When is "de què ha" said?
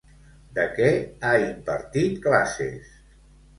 0.55-1.35